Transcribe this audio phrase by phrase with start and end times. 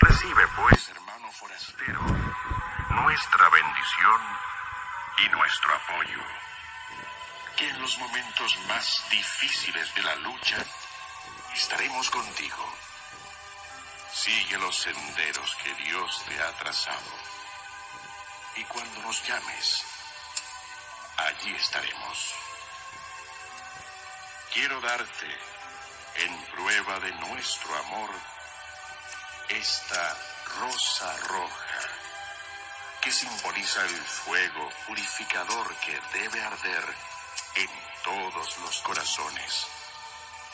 [0.00, 2.00] Recibe pues, hermano forastero,
[2.90, 4.20] nuestra bendición
[5.18, 6.22] y nuestro apoyo,
[7.56, 10.56] que en los momentos más difíciles de la lucha
[11.54, 12.74] estaremos contigo.
[14.12, 17.12] Sigue los senderos que Dios te ha trazado.
[18.56, 19.84] Y cuando nos llames,
[21.16, 22.34] allí estaremos.
[24.52, 25.38] Quiero darte
[26.16, 28.10] en prueba de nuestro amor,
[29.48, 30.16] esta
[30.60, 31.80] rosa roja
[33.00, 36.84] que simboliza el fuego purificador que debe arder
[37.56, 37.70] en
[38.02, 39.66] todos los corazones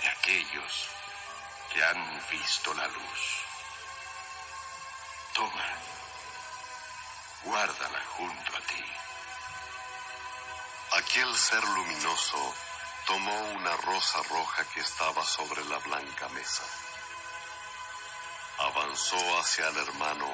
[0.03, 0.89] de aquellos
[1.73, 3.45] que han visto la luz.
[5.35, 5.69] Toma,
[7.45, 8.85] guárdala junto a ti.
[10.93, 12.55] Aquel ser luminoso
[13.11, 16.63] tomó una rosa roja que estaba sobre la blanca mesa.
[18.59, 20.29] Avanzó hacia el hermano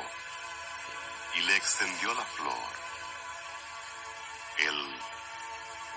[1.36, 2.68] y le extendió la flor.
[4.58, 5.00] Él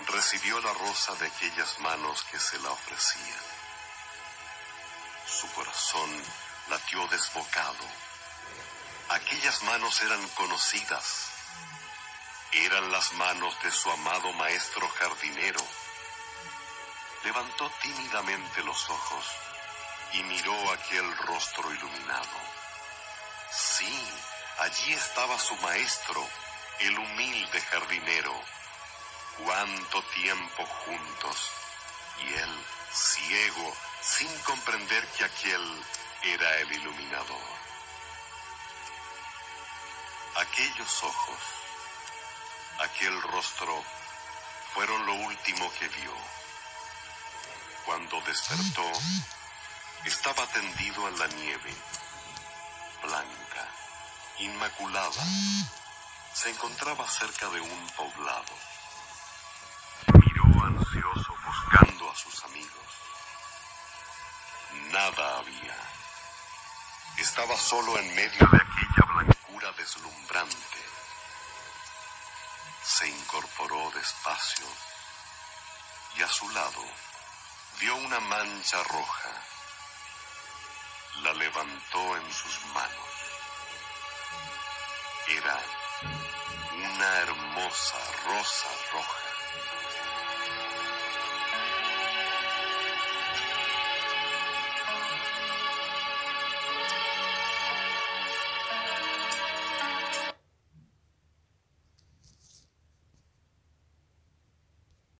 [0.07, 3.43] recibió la rosa de aquellas manos que se la ofrecían.
[5.27, 6.23] Su corazón
[6.69, 7.85] latió desbocado.
[9.09, 11.27] Aquellas manos eran conocidas.
[12.53, 15.88] Eran las manos de su amado maestro jardinero.
[17.23, 19.25] Levantó tímidamente los ojos
[20.13, 22.37] y miró aquel rostro iluminado.
[23.51, 24.07] Sí,
[24.59, 26.25] allí estaba su maestro,
[26.79, 28.33] el humilde jardinero.
[29.43, 31.51] Cuánto tiempo juntos.
[32.21, 35.83] Y él, ciego, sin comprender que aquel
[36.23, 37.59] era el iluminador.
[40.35, 41.39] Aquellos ojos,
[42.79, 43.83] aquel rostro,
[44.73, 46.38] fueron lo último que vio.
[47.85, 48.91] Cuando despertó,
[50.05, 51.73] estaba tendido en la nieve,
[53.01, 53.67] blanca,
[54.39, 55.23] inmaculada.
[56.33, 58.53] Se encontraba cerca de un poblado.
[60.13, 62.89] Miró ansioso buscando a sus amigos.
[64.91, 65.75] Nada había.
[67.17, 70.79] Estaba solo en medio de aquella blancura deslumbrante.
[72.83, 74.65] Se incorporó despacio
[76.17, 77.08] y a su lado
[77.79, 79.29] vio una mancha roja.
[81.23, 83.09] La levantó en sus manos.
[85.27, 85.59] Era
[86.75, 89.19] una hermosa rosa roja.